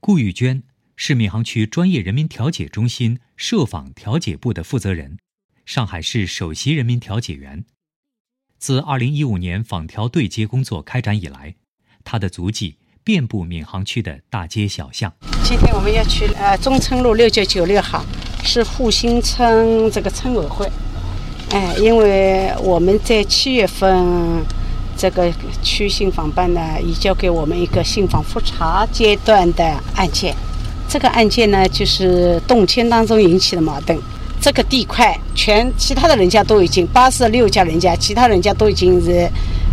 [0.00, 0.62] 顾玉娟
[0.94, 5.18] 是闵行区专业人民调解中心涉访调解部的负责人，
[5.66, 7.64] 上海市首席人民调解员。
[8.58, 11.56] 自2015年访调对接工作开展以来，
[12.04, 15.12] 他的足迹遍布闵行区的大街小巷。
[15.42, 18.04] 今天我们要去呃中村路六九九六号，
[18.44, 20.70] 是复兴村这个村委会。
[21.50, 24.46] 哎，因为我们在七月份。
[24.98, 30.34] 这个区信访办呢，移交给我们一个信访复查阶段的案件。
[30.88, 33.96] 这个案件呢，就是动迁当中引起的矛盾。
[34.40, 39.30] 这个地块全其他的人家都已经八十六家人家，其他人家都已经是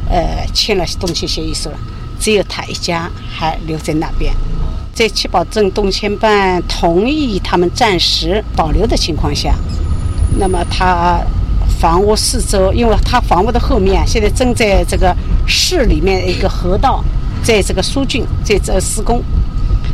[0.07, 1.77] 呃签了动迁协议书了，
[2.19, 4.31] 只有他一家还留在那边。
[4.93, 9.55] 在七宝镇动迁办同意他们暂时保留的情况下，
[10.37, 11.19] 那么他。
[11.85, 17.03] 房屋四周，因为它房屋的后面现在正在这个市里面一个河道，
[17.43, 19.21] 在这个苏郡在这施工。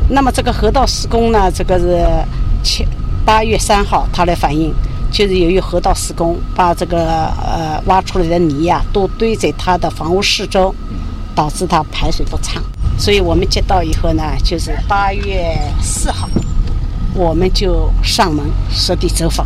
[0.08, 2.08] 那么这个河道施工呢，这个是
[2.64, 2.88] 七
[3.26, 4.74] 八月三号他来反映，
[5.12, 10.74] 就是由于河道施工，把这个呃挖出来的泥呀都堆在他的房屋四周，
[11.36, 12.64] 导致他排水不畅。
[12.98, 16.30] 所以我们接到以后呢，就是八月四号，
[17.14, 19.46] 我们就上门实地走访。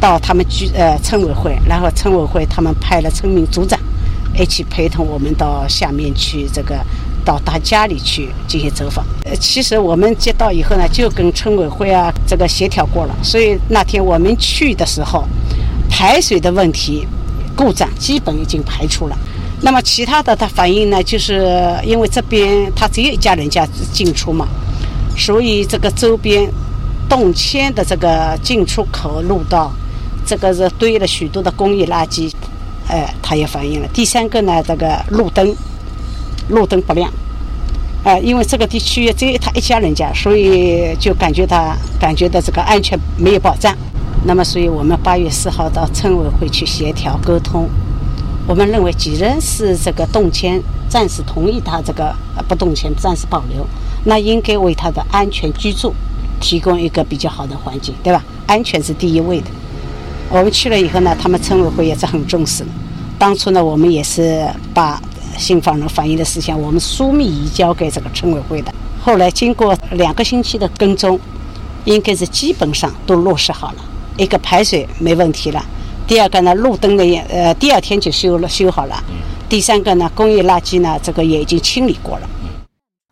[0.00, 3.78] 到他们居呃村委会，然后村委会他们派了村民组长
[4.36, 6.78] 一起陪同我们到下面去，这个
[7.24, 9.04] 到他家里去进行走访。
[9.24, 15.24] 呃，其实我们接到以后呢，就跟村委会啊这个协调过了，所以那天我们去的时候，
[15.90, 17.06] 排水的问题
[17.56, 19.18] 故障基本已经排除了。
[19.60, 21.52] 那么其他的他反映呢，就是
[21.84, 24.46] 因为这边他只有一家人家进出嘛，
[25.16, 26.48] 所以这个周边
[27.08, 29.72] 动迁的这个进出口路道。
[30.28, 32.30] 这个是堆了许多的工业垃圾，
[32.86, 33.88] 哎，他也反映了。
[33.94, 35.56] 第三个呢，这个路灯，
[36.50, 37.10] 路灯不亮，
[38.04, 43.74] 哎，因为这个地区只有他一家人家，所以就感觉他感觉到这个安全没有保障。
[44.26, 47.66] 那么，所以我们八月四号到村委会去协调沟通。
[48.46, 52.14] 我们认为，既然是这个动迁，暂时同意他这个
[52.46, 53.66] 不动迁，暂时保留，
[54.04, 55.94] 那应该为他的安全居住
[56.38, 58.22] 提供一个比较好的环境，对吧？
[58.46, 59.46] 安全是第一位的。
[60.30, 62.62] 我们去了以后呢，他们村委会也是很重视。
[63.18, 65.00] 当初呢，我们也是把
[65.38, 68.72] 信访人反映的事项，我们书面移交给这个村委会的。
[69.00, 71.18] 后来经过两个星期的跟踪，
[71.86, 73.84] 应该是基本上都落实好了。
[74.18, 75.64] 一个排水没问题了，
[76.06, 79.02] 第二个呢，路灯的也呃第二天就修了修好了。
[79.48, 82.28] 第三个呢，工业垃圾呢这个也已经清理过了。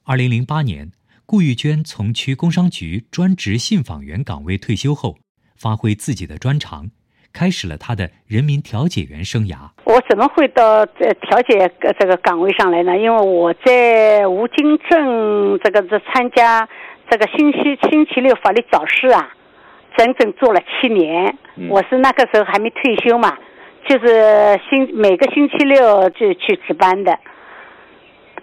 [0.05, 0.93] 二零零八年，
[1.25, 5.17] 顾玉娟从区工商局专职信访员岗位退休后，
[5.57, 6.91] 发挥自己的专长。
[7.39, 9.57] 开始了他的人民调解员生涯。
[9.85, 11.71] 我怎么会到这调解
[12.01, 12.97] 这个岗位上来呢？
[12.97, 16.67] 因为我在吴泾镇这个这参加
[17.11, 19.29] 这个星期星期六法律早市啊，
[19.99, 21.37] 整整做了七年。
[21.69, 23.37] 我是那个时候还没退休嘛，
[23.87, 27.19] 就是星每个星期六就去值班的，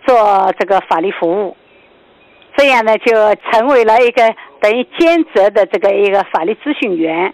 [0.05, 1.57] 做这个法律服务。
[2.55, 3.11] 这样呢，就
[3.49, 4.21] 成为了一个
[4.61, 7.33] 等于兼职的这个一个法律咨询员。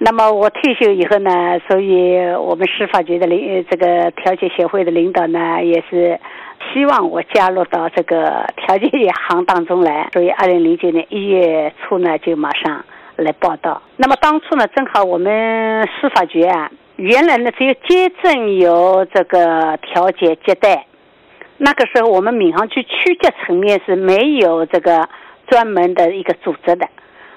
[0.00, 6.18] 那么我退休以后呢，所以我们司法局的领这个调解协会的领导呢，也是
[6.72, 8.88] 希望我加入到这个调解
[9.28, 10.08] 行当中来。
[10.14, 12.84] 所以二零零九年一月初呢，就马上
[13.16, 13.82] 来报道。
[13.96, 20.86] 那么当初呢，正好我们司法局啊，原来呢只有街镇有这个调解接待，
[21.56, 25.08] 那个时候我们闵行区区级层面是没有这个
[25.48, 26.86] 专门的一个组织的。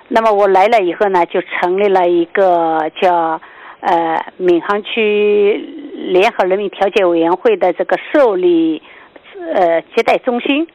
[0.07, 3.39] 那么我来了以后呢，就成立了一个叫
[3.79, 5.57] 呃闵行区
[6.09, 8.81] 联合人民调解委员会的这个受理
[9.53, 10.67] 呃接待中心，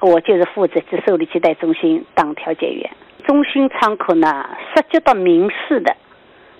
[0.00, 2.90] 我就是负责这受理接待中心当调解员。
[3.26, 5.96] 中心窗口呢，涉及到民事的，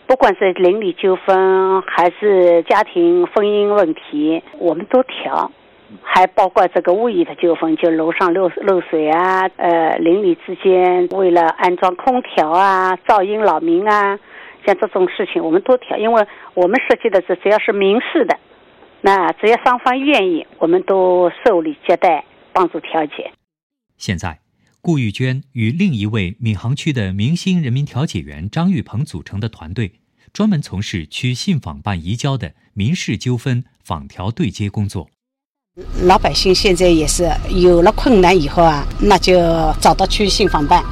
[0.07, 5.51] 不管是邻里纠纷还是家庭婚姻问题，我们都调。
[6.03, 14.19] 还包括这个物业的纠纷，就楼上漏漏水啊，呃，邻里之间为了安装空调啊，噪音扰民啊，
[14.67, 18.39] 像这种事情，我们都调，因为我们涉及的是只要是民事的，
[19.01, 23.33] 那只要双方愿意，我们都受理接待，帮助调解。
[23.97, 24.41] 现在，
[24.83, 29.93] 顾玉娟与另一位闵行区的明星人民调解员张玉鹏组成的团队，
[30.33, 35.09] 专门从事区信访办移交的民事纠纷访调对接工作。
[36.03, 39.39] 老百姓现在也是有了困难以后啊，那就
[39.81, 40.83] 找到区信访办，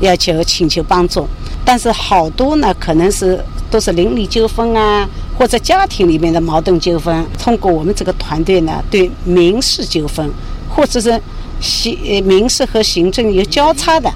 [0.00, 1.26] 要求请求帮助。
[1.64, 5.06] 但是好多呢，可能是都是邻里纠纷啊，
[5.38, 7.26] 或者家庭里面的矛盾纠纷。
[7.38, 10.30] 通过我们这个团队呢，对民事纠纷
[10.68, 11.20] 或者是
[11.60, 14.10] 行民事和行政有交叉的，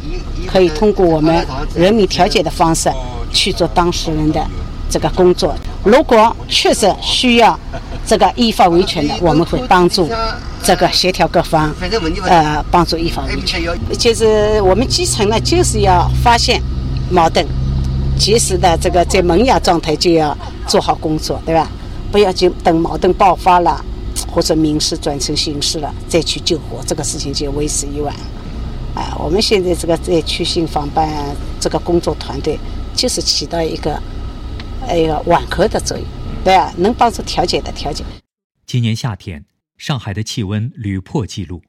[0.47, 2.91] 可以通过我们人民调解的方式
[3.31, 4.43] 去做当事人的
[4.89, 5.55] 这个工作。
[5.83, 7.59] 如果确实需要
[8.15, 10.09] 这个依法维权的，我们会帮助
[10.63, 11.75] 这个协调各方，
[12.27, 13.61] 呃，帮助依法维权。
[13.99, 16.63] 就是我们基层呢，就是要发现
[17.11, 17.45] 矛盾，
[18.17, 20.37] 及时的这个在萌芽状态就要
[20.69, 21.69] 做好工作，对吧？
[22.13, 23.85] 不要就等矛盾爆发了。
[24.31, 28.15] 或者民事转成刑事了，再去救火，这个事情就为时已晚。
[28.95, 31.09] 啊，我们现在这个在区信访办
[31.59, 32.57] 这个工作团队，
[32.95, 34.01] 就是起到一个
[34.93, 36.07] 一个缓和的作用，
[36.45, 36.71] 对啊？
[36.77, 38.05] 能帮助调解的调解。
[38.67, 39.47] 今年夏天，
[39.79, 41.63] 上海的气温屡破纪录，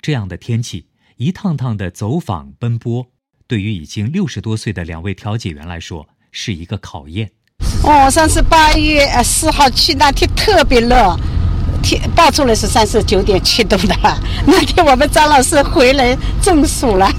[0.00, 3.06] 这样的天气，一趟趟的走访奔波，
[3.46, 7.30] 对于已经六十多岁的两位调解员来说，是一个考验。
[7.84, 11.16] 哦，上次八月四号去那天特别热。
[11.82, 13.94] 天报出来是三十九点七度的，
[14.46, 17.10] 那天我们张老师回来中暑了，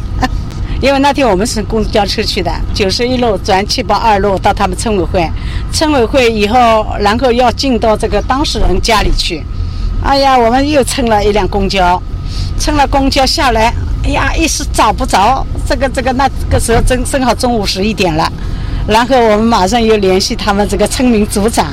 [0.84, 5.26] 因为那天我们是公交车去的，九十一路转七八二路到他们村委会，
[5.72, 9.42] 村委会以后然后要进到这个当事人家里去，
[10.04, 11.98] 哎呀，我们又乘了一辆公交，
[12.60, 18.30] 乘了公交下来，哎呀，一时找不着这个这个，那个时候正正好中午十一点了。
[18.86, 21.68] 然后我们马上又联系他们这个村民组长，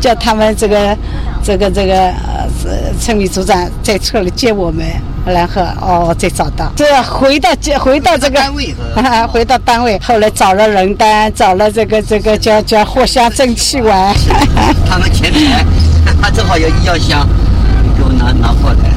[0.00, 0.98] 叫他们这个、
[1.44, 2.48] 这个、这个呃
[2.98, 4.84] 村民组长在车里接我们，
[5.24, 8.74] 然后哦再找到，这回到回到这个单位，
[9.30, 14.14] 回到单位，后来找了人单，找了这个这个叫叫藿香正气丸。
[14.88, 15.64] 他们前台，
[16.20, 17.26] 他正好有医药箱，
[17.96, 18.90] 给我拿拿过来。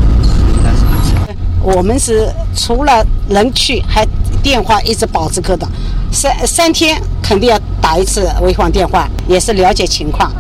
[1.64, 4.06] 我们是除了人去，还
[4.42, 5.70] 电话一直保持沟通，
[6.12, 10.32] 三三天肯定要打一次潍坊电话，也是了解情况。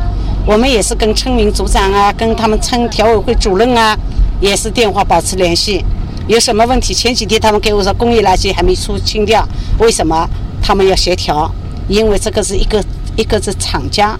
[0.45, 3.97] 我们也是跟村民组长啊，跟他们村调委会主任啊，
[4.39, 5.83] 也是电话保持联系。
[6.27, 6.93] 有什么问题？
[6.93, 9.47] 前几天他们给我说工业垃圾还没出清掉，
[9.79, 10.27] 为什么？
[10.61, 11.49] 他们要协调，
[11.87, 12.83] 因为这个是一个
[13.15, 14.17] 一个是厂家，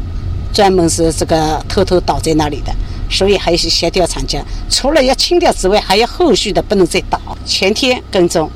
[0.54, 2.74] 专门是这个偷偷倒在那里的。
[3.10, 7.20] 所以还是协调厂家，除了要清掉之外，还要后续的不能再倒。
[7.46, 8.50] 前天跟踪，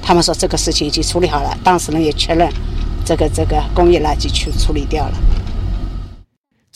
[0.00, 2.48] 他们说这个事情已经处理好了，当事人也确认，
[3.04, 5.12] 这个这个工业垃圾去处理掉了。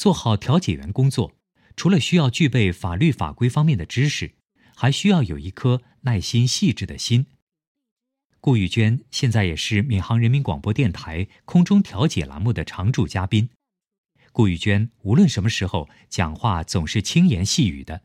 [0.05, 1.33] 做好调解员工作，
[1.77, 4.33] 除了需要具备法律法规方面的知识，
[4.77, 7.25] 还需要有一颗耐心细致的心。
[8.39, 13.49] 顾玉娟现在也是闵行人民广播电台空中调解栏目的常驻嘉宾。
[14.31, 18.03] 顾玉娟无论什么时候讲话总是轻言细语的，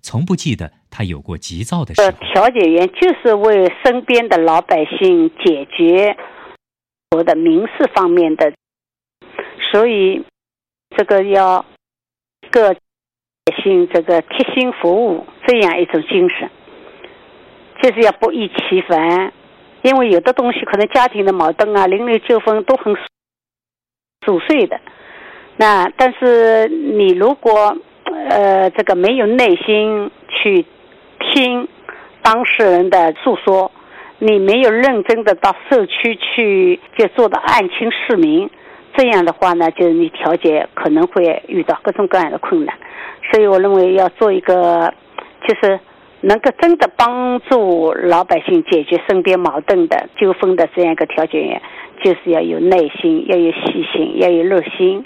[0.00, 2.10] 从不记得她有过急躁的时候。
[2.32, 6.16] 调解员就是为身边的老百姓解决
[7.10, 8.54] 我的民事方面的，
[9.70, 10.24] 所以
[10.96, 11.64] 这个要
[12.50, 16.48] 各百姓这个贴心服务这样一种精神，
[17.82, 19.32] 就是要不厌其烦，
[19.82, 22.94] 因为有的东西可能家庭的矛盾啊、邻里纠纷都很
[24.24, 24.80] 琐碎的。
[25.56, 27.76] 那但是你如果
[28.28, 30.64] 呃这个没有耐心去
[31.18, 31.68] 听
[32.22, 33.70] 当事人的诉说，
[34.18, 38.48] 你没有认真的到社区去就做到案情市民，
[38.94, 42.76] 这样的话呢，就是你调解可能会遇到各种各样的困难。
[43.30, 44.92] 所以我认为要做一个
[45.46, 45.78] 就是
[46.20, 51.62] 能够真的帮助老百姓解决身边矛盾的纠纷的这样一个调解员，
[52.02, 55.04] 就是要有耐心，要有细心，要有热心。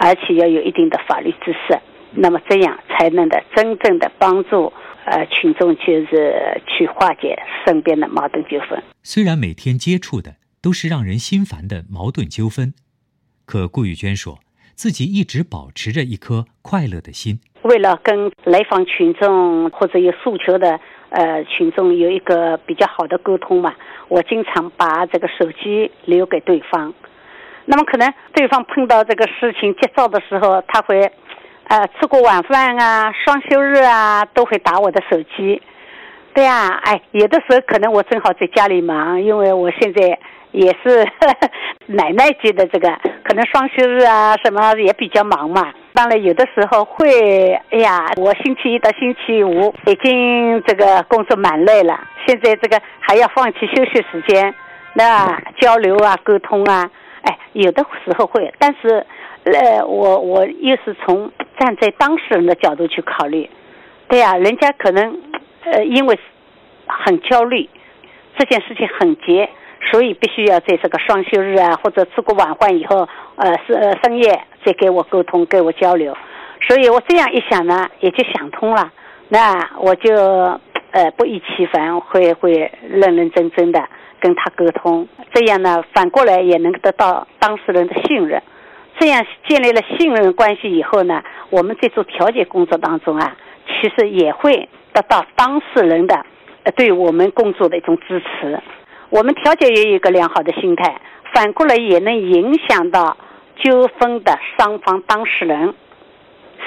[0.00, 1.76] 而且要有一定的法律知识，
[2.12, 4.72] 那么这样才能的真正的帮助
[5.04, 7.36] 呃群众，就是去化解
[7.66, 8.80] 身边的矛盾纠纷。
[9.02, 12.74] 虽然每天接触的都是让人心烦的矛盾纠纷，
[13.48, 14.38] 可顾玉娟说
[14.74, 17.40] 自己一直保持着一颗快乐的心。
[17.62, 20.78] 为了跟来访群众或者有诉求的
[21.08, 23.74] 呃群众有一个比较好的沟通嘛，
[24.08, 26.92] 我经常把这个手机留给对方。
[27.64, 31.10] 那么可能对方碰到这个事情急躁的时候，他会，
[31.64, 35.60] 呃，吃过晚饭啊，双休日啊，都会打我的手机。
[36.38, 40.16] 对呀，哎，有的时候可能我正好在家里忙，因为我现在
[40.52, 41.04] 也是
[41.86, 42.88] 奶奶级的这个，
[43.24, 45.74] 可能双休日啊什么也比较忙嘛。
[45.94, 54.54] 当然有的时候会，哎呀，我星期一到星期五已经这个工作蛮累了，现在这个还要放弃休息时间，
[54.94, 56.88] 那交流啊，沟通啊。
[57.22, 59.04] 哎，有的时候会，但是，
[59.42, 63.50] 呃，我我又是从站在当事人的角度去考虑，
[64.06, 65.20] 对呀，人家可能，
[65.72, 66.18] 呃，因为
[66.86, 67.68] 很焦虑，
[68.36, 69.48] 这件事情很急，
[69.90, 76.16] 所以必须要在这个双休日啊，或者吃过晚饭以后，呃，是深夜再给我沟通，跟我交流，
[76.66, 78.92] 所以我这样一想呢，也就想通了，
[79.28, 80.14] 那我就
[80.90, 83.82] 呃不厌其烦，会会认认真真的
[84.20, 88.42] 跟他沟通，这样呢，反过来也能得到当事人的信任。
[89.00, 93.36] 这样建立了信任关系以后呢，我们在做调解工作当中啊，
[93.68, 96.16] 其实也会得到当事人的
[96.64, 98.60] 呃对我们工作的一种支持。
[99.10, 101.00] 我们调解员有一个良好的心态，
[101.32, 103.16] 反过来也能影响到
[103.62, 105.74] 纠纷的双方当事人。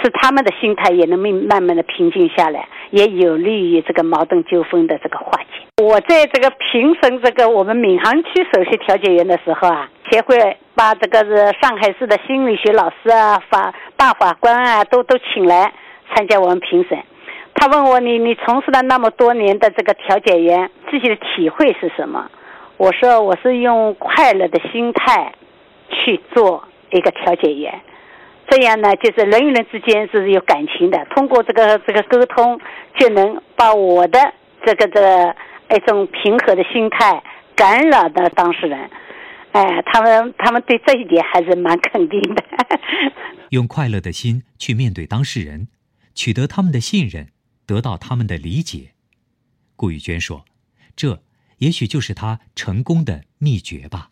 [0.01, 5.83] 使他们的心态也能慢慢慢的平静下来，也有利于这个矛盾纠纷的这个化解。
[5.83, 15.71] 我在这个评审这个我们闵行区首席调解员的时候啊，协会把这个是上海市的心理学老师啊、法大法官啊都都请来
[16.15, 16.97] 参加我们评审。
[17.53, 22.29] 他问我你你从事了那么多年的这个调解员，自己的体会是什么？
[22.77, 25.33] 我说我是用快乐的心态
[25.89, 27.79] 去做一个调解员。
[28.49, 31.05] 这样呢，就是人与人之间是有感情的。
[31.11, 32.59] 通过这个这个沟通，
[32.97, 34.19] 就能把我的
[34.65, 35.35] 这个这个
[35.75, 37.23] 一种平和的心态
[37.55, 38.89] 感染到当事人。
[39.53, 42.43] 哎，他们他们对这一点还是蛮肯定的。
[43.51, 45.67] 用快乐的心去面对当事人，
[46.15, 47.27] 取得他们的信任，
[47.65, 48.93] 得到他们的理解。
[49.75, 50.45] 顾玉娟说
[50.95, 51.23] ：“这
[51.57, 54.10] 也许就是她成功的秘诀吧。”